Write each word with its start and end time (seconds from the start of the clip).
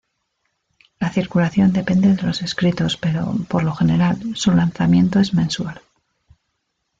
La 0.99 1.11
circulación 1.11 1.73
depende 1.73 2.15
de 2.15 2.23
los 2.23 2.41
escritos 2.41 2.97
pero, 2.97 3.35
por 3.47 3.61
lo 3.63 3.75
general, 3.75 4.17
su 4.33 4.49
lanzamiento 4.51 5.19
es 5.19 5.35
mensual. 5.35 5.79